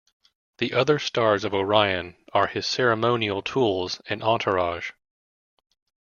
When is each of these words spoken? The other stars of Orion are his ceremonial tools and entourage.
The 0.57 0.73
other 0.73 0.97
stars 0.97 1.43
of 1.43 1.53
Orion 1.53 2.15
are 2.33 2.47
his 2.47 2.65
ceremonial 2.65 3.43
tools 3.43 4.01
and 4.09 4.23
entourage. 4.23 4.93